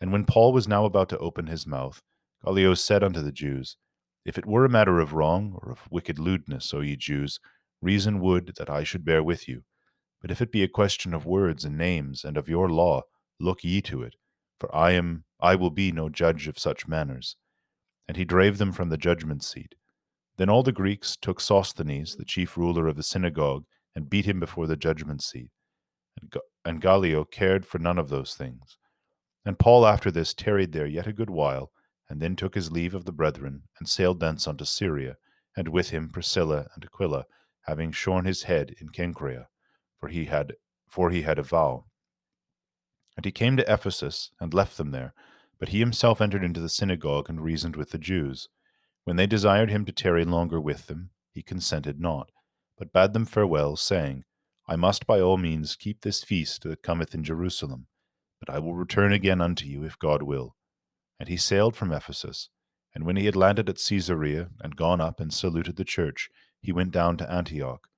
And 0.00 0.12
when 0.12 0.26
Paul 0.26 0.52
was 0.52 0.68
now 0.68 0.84
about 0.84 1.08
to 1.10 1.18
open 1.18 1.46
his 1.46 1.66
mouth, 1.66 2.02
Gallio 2.44 2.74
said 2.74 3.02
unto 3.02 3.22
the 3.22 3.32
Jews, 3.32 3.76
If 4.24 4.36
it 4.36 4.44
were 4.44 4.66
a 4.66 4.70
matter 4.70 5.00
of 5.00 5.14
wrong 5.14 5.58
or 5.62 5.72
of 5.72 5.90
wicked 5.90 6.18
lewdness, 6.18 6.74
O 6.74 6.80
ye 6.80 6.96
Jews, 6.96 7.40
reason 7.80 8.20
would 8.20 8.54
that 8.56 8.68
I 8.68 8.84
should 8.84 9.04
bear 9.04 9.22
with 9.22 9.48
you. 9.48 9.64
But 10.20 10.30
if 10.30 10.42
it 10.42 10.52
be 10.52 10.62
a 10.62 10.68
question 10.68 11.14
of 11.14 11.26
words 11.26 11.64
and 11.64 11.78
names 11.78 12.24
and 12.24 12.36
of 12.36 12.48
your 12.48 12.68
law, 12.68 13.02
look 13.40 13.64
ye 13.64 13.80
to 13.82 14.02
it, 14.02 14.16
for 14.58 14.74
I 14.74 14.92
am 14.92 15.24
I 15.40 15.54
will 15.54 15.70
be 15.70 15.92
no 15.92 16.08
judge 16.08 16.48
of 16.48 16.58
such 16.58 16.88
matters. 16.88 17.36
And 18.08 18.16
he 18.16 18.24
drave 18.24 18.58
them 18.58 18.72
from 18.72 18.88
the 18.90 18.98
judgment 18.98 19.42
seat. 19.42 19.74
Then 20.36 20.50
all 20.50 20.62
the 20.62 20.72
Greeks 20.72 21.16
took 21.16 21.40
Sosthenes, 21.40 22.16
the 22.16 22.24
chief 22.24 22.56
ruler 22.56 22.88
of 22.88 22.96
the 22.96 23.02
synagogue, 23.02 23.64
and 23.94 24.10
beat 24.10 24.26
him 24.26 24.40
before 24.40 24.66
the 24.66 24.76
judgment 24.76 25.22
seat. 25.22 25.50
And 26.64 26.80
Gallio 26.80 27.24
cared 27.24 27.64
for 27.66 27.78
none 27.78 27.98
of 27.98 28.08
those 28.08 28.34
things. 28.34 28.78
And 29.44 29.58
Paul 29.58 29.86
after 29.86 30.10
this 30.10 30.34
tarried 30.34 30.72
there 30.72 30.86
yet 30.86 31.06
a 31.06 31.12
good 31.12 31.30
while, 31.30 31.70
and 32.08 32.20
then 32.20 32.36
took 32.36 32.54
his 32.54 32.72
leave 32.72 32.94
of 32.94 33.04
the 33.04 33.12
brethren, 33.12 33.64
and 33.78 33.88
sailed 33.88 34.20
thence 34.20 34.48
unto 34.48 34.64
Syria, 34.64 35.16
and 35.56 35.68
with 35.68 35.90
him 35.90 36.08
Priscilla 36.08 36.66
and 36.74 36.84
Aquila, 36.84 37.26
having 37.62 37.92
shorn 37.92 38.24
his 38.24 38.44
head 38.44 38.74
in 38.80 38.88
Cenchrea, 38.88 39.46
for 39.98 40.08
he 40.08 40.26
had 40.26 40.54
for 40.88 41.10
he 41.10 41.22
had 41.22 41.38
a 41.38 41.42
vow. 41.42 41.86
And 43.16 43.24
he 43.24 43.32
came 43.32 43.56
to 43.56 43.72
Ephesus, 43.72 44.30
and 44.40 44.52
left 44.52 44.76
them 44.76 44.90
there, 44.90 45.14
but 45.58 45.68
he 45.68 45.78
himself 45.78 46.20
entered 46.20 46.44
into 46.44 46.60
the 46.60 46.68
synagogue 46.68 47.28
and 47.28 47.40
reasoned 47.40 47.76
with 47.76 47.90
the 47.90 47.98
Jews. 47.98 48.48
When 49.04 49.16
they 49.16 49.26
desired 49.26 49.70
him 49.70 49.84
to 49.84 49.92
tarry 49.92 50.24
longer 50.24 50.60
with 50.60 50.86
them, 50.86 51.10
he 51.30 51.42
consented 51.42 52.00
not, 52.00 52.30
but 52.78 52.92
bade 52.92 53.12
them 53.12 53.26
farewell, 53.26 53.76
saying, 53.76 54.24
I 54.66 54.76
must 54.76 55.06
by 55.06 55.20
all 55.20 55.36
means 55.36 55.76
keep 55.76 56.00
this 56.00 56.24
feast 56.24 56.62
that 56.62 56.82
cometh 56.82 57.14
in 57.14 57.22
Jerusalem, 57.22 57.86
but 58.40 58.48
I 58.48 58.58
will 58.58 58.74
return 58.74 59.12
again 59.12 59.42
unto 59.42 59.66
you, 59.66 59.84
if 59.84 59.98
God 59.98 60.22
will. 60.22 60.56
And 61.20 61.28
he 61.28 61.36
sailed 61.36 61.76
from 61.76 61.92
Ephesus. 61.92 62.48
And 62.94 63.04
when 63.04 63.16
he 63.16 63.26
had 63.26 63.36
landed 63.36 63.68
at 63.68 63.82
Caesarea, 63.86 64.48
and 64.60 64.76
gone 64.76 65.00
up 65.00 65.20
and 65.20 65.34
saluted 65.34 65.76
the 65.76 65.84
church, 65.84 66.30
he 66.60 66.72
went 66.72 66.92
down 66.92 67.18
to 67.18 67.30
Antioch. 67.30 67.88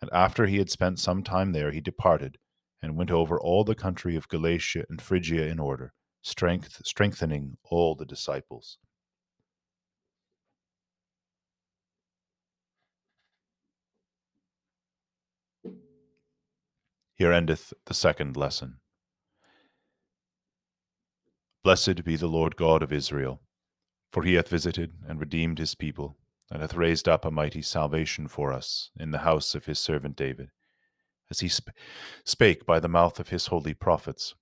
And 0.00 0.08
after 0.10 0.46
he 0.46 0.56
had 0.56 0.70
spent 0.70 0.98
some 0.98 1.22
time 1.22 1.52
there, 1.52 1.70
he 1.70 1.82
departed, 1.82 2.38
and 2.80 2.96
went 2.96 3.10
over 3.10 3.38
all 3.38 3.64
the 3.64 3.74
country 3.74 4.16
of 4.16 4.28
Galatia 4.28 4.86
and 4.88 5.02
Phrygia 5.02 5.48
in 5.48 5.58
order, 5.58 5.92
strength, 6.22 6.80
strengthening 6.84 7.58
all 7.64 7.94
the 7.94 8.06
disciples. 8.06 8.78
Here 17.20 17.34
endeth 17.34 17.74
the 17.84 17.92
second 17.92 18.34
lesson. 18.34 18.78
Blessed 21.62 22.02
be 22.02 22.16
the 22.16 22.26
Lord 22.26 22.56
God 22.56 22.82
of 22.82 22.94
Israel, 22.94 23.42
for 24.10 24.22
he 24.22 24.36
hath 24.36 24.48
visited 24.48 24.94
and 25.06 25.20
redeemed 25.20 25.58
his 25.58 25.74
people, 25.74 26.16
and 26.50 26.62
hath 26.62 26.72
raised 26.72 27.10
up 27.10 27.26
a 27.26 27.30
mighty 27.30 27.60
salvation 27.60 28.26
for 28.26 28.54
us 28.54 28.90
in 28.98 29.10
the 29.10 29.18
house 29.18 29.54
of 29.54 29.66
his 29.66 29.78
servant 29.78 30.16
David, 30.16 30.48
as 31.30 31.40
he 31.40 31.48
sp- 31.52 31.76
spake 32.24 32.64
by 32.64 32.80
the 32.80 32.88
mouth 32.88 33.20
of 33.20 33.28
his 33.28 33.48
holy 33.48 33.74
prophets, 33.74 34.34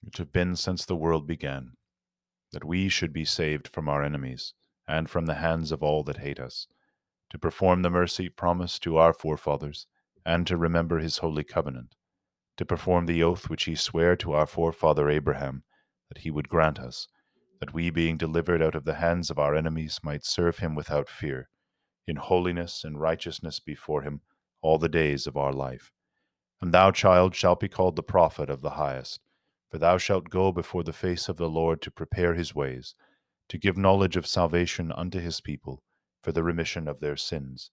which 0.00 0.18
have 0.18 0.32
been 0.32 0.54
since 0.54 0.84
the 0.84 0.94
world 0.94 1.26
began, 1.26 1.72
that 2.52 2.62
we 2.62 2.88
should 2.88 3.12
be 3.12 3.24
saved 3.24 3.66
from 3.66 3.88
our 3.88 4.04
enemies, 4.04 4.54
and 4.86 5.10
from 5.10 5.26
the 5.26 5.34
hands 5.42 5.72
of 5.72 5.82
all 5.82 6.04
that 6.04 6.18
hate 6.18 6.38
us, 6.38 6.68
to 7.30 7.40
perform 7.40 7.82
the 7.82 7.90
mercy 7.90 8.28
promised 8.28 8.84
to 8.84 8.98
our 8.98 9.12
forefathers, 9.12 9.88
and 10.24 10.46
to 10.46 10.56
remember 10.56 11.00
his 11.00 11.18
holy 11.18 11.42
covenant 11.42 11.96
to 12.56 12.64
perform 12.64 13.06
the 13.06 13.22
oath 13.22 13.48
which 13.48 13.64
he 13.64 13.74
sware 13.74 14.16
to 14.16 14.32
our 14.32 14.46
forefather 14.46 15.08
Abraham, 15.08 15.64
that 16.08 16.18
he 16.18 16.30
would 16.30 16.48
grant 16.48 16.78
us, 16.78 17.08
that 17.60 17.74
we, 17.74 17.90
being 17.90 18.16
delivered 18.16 18.62
out 18.62 18.74
of 18.74 18.84
the 18.84 18.94
hands 18.94 19.30
of 19.30 19.38
our 19.38 19.54
enemies, 19.54 20.00
might 20.02 20.24
serve 20.24 20.58
him 20.58 20.74
without 20.74 21.08
fear, 21.08 21.48
in 22.06 22.16
holiness 22.16 22.84
and 22.84 23.00
righteousness 23.00 23.60
before 23.60 24.02
him 24.02 24.20
all 24.62 24.78
the 24.78 24.88
days 24.88 25.26
of 25.26 25.36
our 25.36 25.52
life. 25.52 25.90
And 26.60 26.72
thou, 26.72 26.90
child, 26.90 27.34
shalt 27.34 27.60
be 27.60 27.68
called 27.68 27.96
the 27.96 28.02
prophet 28.02 28.48
of 28.48 28.62
the 28.62 28.70
highest, 28.70 29.20
for 29.70 29.78
thou 29.78 29.98
shalt 29.98 30.30
go 30.30 30.52
before 30.52 30.84
the 30.84 30.92
face 30.92 31.28
of 31.28 31.36
the 31.36 31.48
Lord 31.48 31.82
to 31.82 31.90
prepare 31.90 32.34
his 32.34 32.54
ways, 32.54 32.94
to 33.48 33.58
give 33.58 33.76
knowledge 33.76 34.16
of 34.16 34.26
salvation 34.26 34.92
unto 34.92 35.18
his 35.18 35.40
people, 35.40 35.82
for 36.22 36.32
the 36.32 36.42
remission 36.42 36.88
of 36.88 37.00
their 37.00 37.16
sins, 37.16 37.70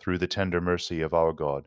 through 0.00 0.18
the 0.18 0.26
tender 0.26 0.60
mercy 0.60 1.00
of 1.00 1.14
our 1.14 1.32
God 1.32 1.66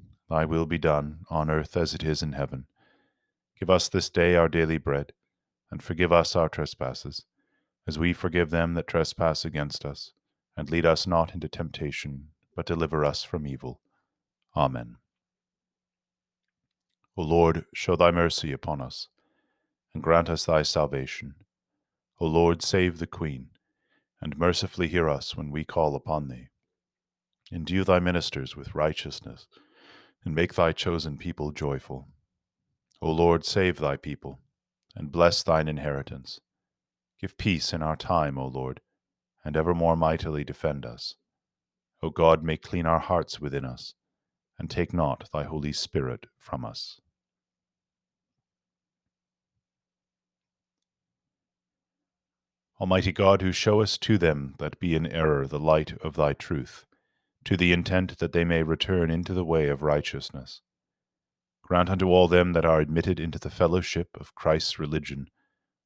thy 0.31 0.45
will 0.45 0.65
be 0.65 0.77
done, 0.77 1.19
on 1.29 1.49
earth 1.49 1.75
as 1.75 1.93
it 1.93 2.03
is 2.03 2.23
in 2.23 2.31
heaven. 2.31 2.65
Give 3.59 3.69
us 3.69 3.89
this 3.89 4.09
day 4.09 4.35
our 4.35 4.47
daily 4.47 4.77
bread, 4.77 5.11
and 5.69 5.83
forgive 5.83 6.13
us 6.13 6.37
our 6.37 6.47
trespasses, 6.47 7.25
as 7.85 7.99
we 7.99 8.13
forgive 8.13 8.49
them 8.49 8.73
that 8.75 8.87
trespass 8.87 9.43
against 9.43 9.85
us. 9.85 10.13
And 10.55 10.69
lead 10.69 10.85
us 10.85 11.05
not 11.05 11.33
into 11.33 11.49
temptation, 11.49 12.29
but 12.55 12.65
deliver 12.65 13.03
us 13.03 13.23
from 13.23 13.45
evil. 13.45 13.81
Amen. 14.55 14.95
O 17.17 17.23
Lord, 17.23 17.65
show 17.73 17.97
thy 17.97 18.11
mercy 18.11 18.53
upon 18.53 18.79
us, 18.79 19.09
and 19.93 20.01
grant 20.01 20.29
us 20.29 20.45
thy 20.45 20.61
salvation. 20.61 21.35
O 22.21 22.25
Lord, 22.25 22.61
save 22.61 22.99
the 22.99 23.07
Queen, 23.07 23.49
and 24.21 24.37
mercifully 24.37 24.87
hear 24.87 25.09
us 25.09 25.35
when 25.35 25.51
we 25.51 25.65
call 25.65 25.93
upon 25.93 26.29
thee. 26.29 26.47
Endue 27.51 27.83
thy 27.83 27.99
ministers 27.99 28.55
with 28.55 28.75
righteousness, 28.75 29.47
and 30.23 30.35
make 30.35 30.53
thy 30.53 30.71
chosen 30.71 31.17
people 31.17 31.51
joyful. 31.51 32.07
O 33.01 33.11
Lord, 33.11 33.43
save 33.45 33.77
thy 33.79 33.97
people, 33.97 34.39
and 34.95 35.11
bless 35.11 35.41
thine 35.41 35.67
inheritance. 35.67 36.39
Give 37.19 37.37
peace 37.37 37.73
in 37.73 37.81
our 37.81 37.95
time, 37.95 38.37
O 38.37 38.47
Lord, 38.47 38.81
and 39.43 39.57
evermore 39.57 39.95
mightily 39.95 40.43
defend 40.43 40.85
us. 40.85 41.15
O 42.03 42.09
God, 42.09 42.43
make 42.43 42.61
clean 42.61 42.85
our 42.85 42.99
hearts 42.99 43.39
within 43.39 43.65
us, 43.65 43.93
and 44.57 44.69
take 44.69 44.93
not 44.93 45.29
thy 45.31 45.43
Holy 45.43 45.71
Spirit 45.71 46.27
from 46.37 46.65
us. 46.65 46.99
Almighty 52.79 53.11
God, 53.11 53.43
who 53.43 53.51
showest 53.51 54.01
to 54.01 54.17
them 54.17 54.55
that 54.57 54.79
be 54.79 54.95
in 54.95 55.05
error 55.05 55.45
the 55.45 55.59
light 55.59 55.93
of 56.01 56.15
thy 56.15 56.33
truth, 56.33 56.87
to 57.45 57.57
the 57.57 57.73
intent 57.73 58.19
that 58.19 58.31
they 58.31 58.43
may 58.43 58.63
return 58.63 59.09
into 59.09 59.33
the 59.33 59.45
way 59.45 59.67
of 59.67 59.81
righteousness, 59.81 60.61
grant 61.63 61.89
unto 61.89 62.07
all 62.07 62.27
them 62.27 62.53
that 62.53 62.65
are 62.65 62.79
admitted 62.79 63.19
into 63.19 63.39
the 63.39 63.49
fellowship 63.49 64.09
of 64.19 64.35
Christ's 64.35 64.77
religion, 64.77 65.27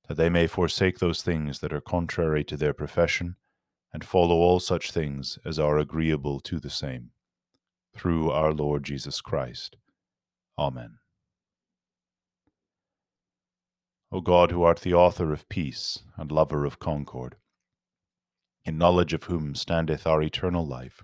that 0.08 0.16
they 0.16 0.30
may 0.30 0.48
forsake 0.48 1.00
those 1.00 1.22
things 1.22 1.60
that 1.60 1.74
are 1.74 1.82
contrary 1.82 2.44
to 2.44 2.58
their 2.58 2.74
profession, 2.74 3.36
and 3.94 4.04
follow 4.04 4.36
all 4.36 4.60
such 4.60 4.92
things 4.92 5.40
as 5.46 5.58
are 5.58 5.78
agreeable 5.78 6.40
to 6.42 6.60
the 6.60 6.70
same. 6.70 7.12
Through 7.96 8.30
our 8.32 8.52
Lord 8.52 8.84
Jesus 8.84 9.22
Christ. 9.22 9.78
Amen. 10.60 10.98
O 14.12 14.22
God, 14.22 14.52
who 14.52 14.64
art 14.64 14.82
the 14.82 14.94
author 14.94 15.32
of 15.32 15.48
peace 15.50 16.00
and 16.18 16.32
lover 16.32 16.66
of 16.66 16.80
concord, 16.80 17.38
in 18.66 18.78
knowledge 18.78 19.14
of 19.14 19.24
whom 19.26 19.56
standeth 19.56 20.06
our 20.06 20.22
eternal 20.22 20.66
life, 20.66 21.04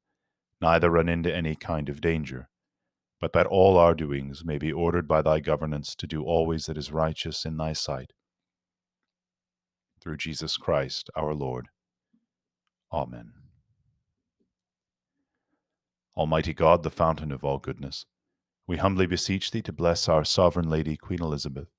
neither 0.61 0.89
run 0.89 1.09
into 1.09 1.33
any 1.33 1.55
kind 1.55 1.89
of 1.89 2.01
danger, 2.01 2.49
but 3.19 3.33
that 3.33 3.47
all 3.47 3.77
our 3.77 3.93
doings 3.93 4.45
may 4.45 4.57
be 4.57 4.71
ordered 4.71 5.07
by 5.07 5.21
thy 5.21 5.39
governance 5.39 5.95
to 5.95 6.07
do 6.07 6.23
always 6.23 6.65
that 6.65 6.77
is 6.77 6.91
righteous 6.91 7.45
in 7.45 7.57
thy 7.57 7.73
sight 7.73 8.13
through 10.01 10.17
Jesus 10.17 10.57
Christ 10.57 11.09
our 11.15 11.33
Lord. 11.33 11.67
Amen. 12.91 13.33
Almighty 16.17 16.53
God, 16.53 16.83
the 16.83 16.89
fountain 16.89 17.31
of 17.31 17.43
all 17.43 17.59
goodness, 17.59 18.05
we 18.67 18.77
humbly 18.77 19.05
beseech 19.05 19.51
thee 19.51 19.61
to 19.61 19.71
bless 19.71 20.09
our 20.09 20.25
sovereign 20.25 20.69
Lady, 20.69 20.97
Queen 20.97 21.21
Elizabeth, 21.21 21.69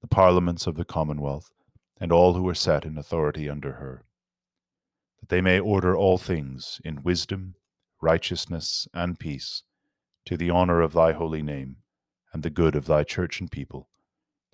the 0.00 0.08
parliaments 0.08 0.66
of 0.66 0.76
the 0.76 0.84
Commonwealth, 0.84 1.50
and 2.00 2.10
all 2.10 2.34
who 2.34 2.48
are 2.48 2.54
set 2.54 2.84
in 2.84 2.98
authority 2.98 3.48
under 3.48 3.74
her, 3.74 4.04
that 5.20 5.28
they 5.28 5.40
may 5.40 5.60
order 5.60 5.96
all 5.96 6.18
things 6.18 6.80
in 6.84 7.02
wisdom, 7.02 7.54
righteousness, 8.00 8.86
and 8.94 9.18
peace, 9.18 9.62
to 10.24 10.36
the 10.36 10.50
honour 10.50 10.80
of 10.80 10.92
thy 10.92 11.12
holy 11.12 11.42
name, 11.42 11.76
and 12.32 12.42
the 12.42 12.50
good 12.50 12.76
of 12.76 12.86
thy 12.86 13.02
church 13.02 13.40
and 13.40 13.50
people, 13.50 13.88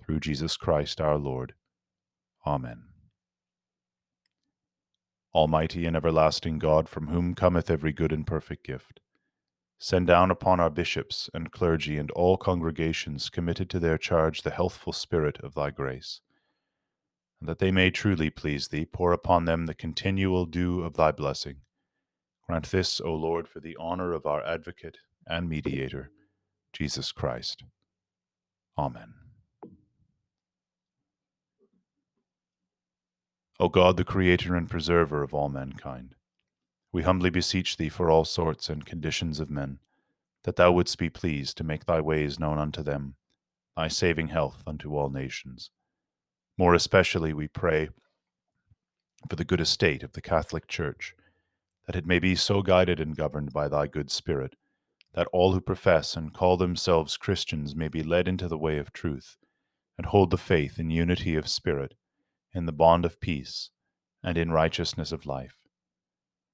through 0.03 0.19
Jesus 0.19 0.57
Christ 0.57 1.01
our 1.01 1.17
Lord. 1.17 1.53
Amen. 2.45 2.83
Almighty 5.33 5.85
and 5.85 5.97
everlasting 5.97 6.59
God, 6.59 6.87
from 6.87 7.07
whom 7.07 7.35
cometh 7.35 7.69
every 7.69 7.91
good 7.91 8.13
and 8.13 8.25
perfect 8.25 8.65
gift, 8.65 9.01
send 9.77 10.07
down 10.07 10.31
upon 10.31 10.59
our 10.61 10.69
bishops 10.69 11.29
and 11.33 11.51
clergy 11.51 11.97
and 11.97 12.09
all 12.11 12.37
congregations 12.37 13.29
committed 13.29 13.69
to 13.69 13.79
their 13.79 13.97
charge 13.97 14.43
the 14.43 14.51
healthful 14.51 14.93
spirit 14.93 15.37
of 15.43 15.53
thy 15.53 15.71
grace, 15.71 16.21
and 17.41 17.49
that 17.49 17.59
they 17.59 17.71
may 17.71 17.91
truly 17.91 18.29
please 18.29 18.69
thee, 18.69 18.85
pour 18.85 19.11
upon 19.11 19.43
them 19.43 19.65
the 19.65 19.73
continual 19.73 20.45
dew 20.45 20.81
of 20.81 20.93
thy 20.93 21.11
blessing. 21.11 21.57
Grant 22.47 22.69
this, 22.69 23.01
O 23.01 23.13
Lord, 23.13 23.47
for 23.47 23.59
the 23.59 23.75
honor 23.79 24.13
of 24.13 24.25
our 24.25 24.43
advocate 24.45 24.97
and 25.25 25.49
mediator, 25.49 26.11
Jesus 26.73 27.11
Christ. 27.11 27.63
Amen. 28.77 29.13
O 33.59 33.69
God, 33.69 33.97
the 33.97 34.03
Creator 34.03 34.55
and 34.55 34.69
Preserver 34.69 35.23
of 35.23 35.33
all 35.33 35.49
mankind, 35.49 36.13
we 36.91 37.03
humbly 37.03 37.29
beseech 37.29 37.77
Thee 37.77 37.89
for 37.89 38.11
all 38.11 38.25
sorts 38.25 38.69
and 38.69 38.85
conditions 38.85 39.39
of 39.39 39.49
men, 39.49 39.79
that 40.43 40.57
Thou 40.57 40.71
wouldst 40.71 40.97
be 40.97 41.09
pleased 41.09 41.57
to 41.57 41.63
make 41.63 41.85
Thy 41.85 41.99
ways 41.99 42.39
known 42.39 42.59
unto 42.59 42.83
them, 42.83 43.15
Thy 43.75 43.87
saving 43.87 44.27
health 44.27 44.61
unto 44.67 44.95
all 44.95 45.09
nations. 45.09 45.71
More 46.57 46.75
especially 46.75 47.33
we 47.33 47.47
pray 47.47 47.89
for 49.29 49.35
the 49.35 49.45
good 49.45 49.61
estate 49.61 50.03
of 50.03 50.13
the 50.13 50.21
Catholic 50.21 50.67
Church, 50.67 51.15
that 51.85 51.95
it 51.95 52.05
may 52.05 52.19
be 52.19 52.35
so 52.35 52.61
guided 52.61 52.99
and 52.99 53.15
governed 53.15 53.53
by 53.53 53.67
Thy 53.67 53.87
good 53.87 54.09
Spirit, 54.09 54.55
that 55.13 55.27
all 55.31 55.53
who 55.53 55.61
profess 55.61 56.15
and 56.15 56.33
call 56.33 56.57
themselves 56.57 57.17
Christians 57.17 57.75
may 57.75 57.87
be 57.87 58.03
led 58.03 58.27
into 58.27 58.47
the 58.47 58.57
way 58.57 58.77
of 58.77 58.91
truth, 58.91 59.37
and 59.97 60.07
hold 60.07 60.31
the 60.31 60.37
faith 60.37 60.77
in 60.79 60.89
unity 60.89 61.35
of 61.35 61.47
spirit 61.47 61.93
in 62.55 62.65
the 62.65 62.71
bond 62.71 63.03
of 63.03 63.19
peace, 63.19 63.69
and 64.23 64.37
in 64.37 64.49
righteousness 64.49 65.11
of 65.11 65.25
life. 65.25 65.57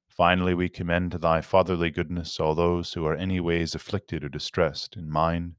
Finally, 0.10 0.54
we 0.54 0.68
commend 0.68 1.12
to 1.12 1.18
thy 1.18 1.40
fatherly 1.40 1.92
goodness 1.92 2.40
all 2.40 2.56
those 2.56 2.94
who 2.94 3.06
are 3.06 3.16
any 3.16 3.40
ways 3.40 3.76
afflicted 3.76 4.24
or 4.24 4.30
distressed 4.30 4.98
in 4.98 5.10
mind, 5.10 5.54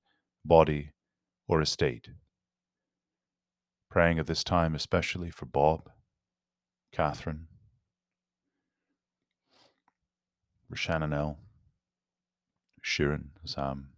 body, 0.45 0.91
or 1.49 1.63
estate. 1.63 2.09
Praying 3.89 4.19
at 4.19 4.27
this 4.27 4.43
time 4.45 4.75
especially 4.75 5.31
for 5.31 5.47
Bob, 5.47 5.89
Catherine, 6.93 7.47
Shannon 10.77 11.13
L., 11.13 11.39
Sharon, 12.81 13.31
Sam, 13.45 13.89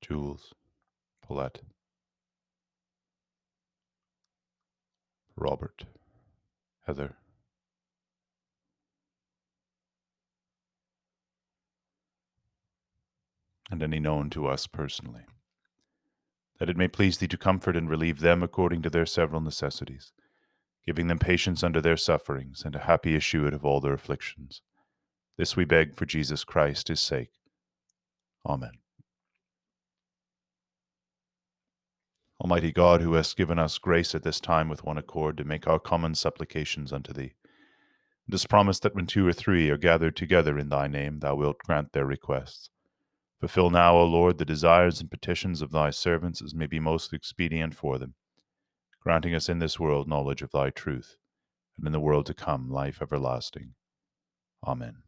Jules, 0.00 0.54
Paulette, 1.22 1.60
Robert, 5.36 5.84
Heather, 6.86 7.16
and 13.70 13.82
any 13.82 14.00
known 14.00 14.30
to 14.30 14.46
us 14.46 14.66
personally, 14.66 15.26
that 16.58 16.70
it 16.70 16.76
may 16.76 16.88
please 16.88 17.18
thee 17.18 17.28
to 17.28 17.36
comfort 17.36 17.76
and 17.76 17.90
relieve 17.90 18.20
them 18.20 18.42
according 18.42 18.82
to 18.82 18.90
their 18.90 19.06
several 19.06 19.40
necessities, 19.40 20.12
giving 20.88 21.08
them 21.08 21.18
patience 21.18 21.62
under 21.62 21.82
their 21.82 21.98
sufferings 21.98 22.62
and 22.64 22.74
a 22.74 22.78
happy 22.78 23.14
issue 23.14 23.46
out 23.46 23.52
of 23.52 23.62
all 23.62 23.78
their 23.78 23.92
afflictions. 23.92 24.62
This 25.36 25.54
we 25.54 25.66
beg 25.66 25.94
for 25.94 26.06
Jesus 26.06 26.44
Christ, 26.44 26.88
his 26.88 26.98
sake. 26.98 27.28
Amen. 28.46 28.70
Almighty 32.40 32.72
God, 32.72 33.02
who 33.02 33.12
hast 33.12 33.36
given 33.36 33.58
us 33.58 33.76
grace 33.76 34.14
at 34.14 34.22
this 34.22 34.40
time 34.40 34.70
with 34.70 34.82
one 34.82 34.96
accord 34.96 35.36
to 35.36 35.44
make 35.44 35.68
our 35.68 35.78
common 35.78 36.14
supplications 36.14 36.90
unto 36.90 37.12
thee, 37.12 37.34
and 38.26 38.32
hast 38.32 38.48
promised 38.48 38.82
that 38.82 38.94
when 38.94 39.06
two 39.06 39.28
or 39.28 39.34
three 39.34 39.68
are 39.68 39.76
gathered 39.76 40.16
together 40.16 40.58
in 40.58 40.70
thy 40.70 40.86
name, 40.86 41.18
thou 41.18 41.34
wilt 41.34 41.58
grant 41.58 41.92
their 41.92 42.06
requests. 42.06 42.70
Fulfill 43.40 43.68
now, 43.68 43.94
O 43.94 44.06
Lord, 44.06 44.38
the 44.38 44.46
desires 44.46 45.02
and 45.02 45.10
petitions 45.10 45.60
of 45.60 45.70
thy 45.70 45.90
servants 45.90 46.40
as 46.40 46.54
may 46.54 46.66
be 46.66 46.80
most 46.80 47.12
expedient 47.12 47.74
for 47.74 47.98
them, 47.98 48.14
granting 49.00 49.34
us 49.34 49.48
in 49.48 49.58
this 49.58 49.78
world 49.78 50.08
knowledge 50.08 50.42
of 50.42 50.50
thy 50.50 50.70
truth, 50.70 51.16
and 51.76 51.86
in 51.86 51.92
the 51.92 52.00
world 52.00 52.26
to 52.26 52.34
come 52.34 52.70
life 52.70 53.00
everlasting. 53.00 53.74
Amen. 54.66 55.02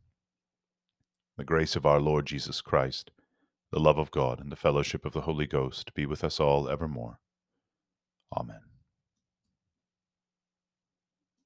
The 1.36 1.44
grace 1.44 1.76
of 1.76 1.86
our 1.86 2.00
Lord 2.00 2.26
Jesus 2.26 2.60
Christ, 2.60 3.10
the 3.72 3.80
love 3.80 3.98
of 3.98 4.10
God, 4.10 4.40
and 4.40 4.52
the 4.52 4.56
fellowship 4.56 5.04
of 5.04 5.12
the 5.12 5.22
Holy 5.22 5.46
Ghost 5.46 5.94
be 5.94 6.06
with 6.06 6.22
us 6.22 6.38
all 6.38 6.68
evermore. 6.68 7.18
Amen. 8.36 8.69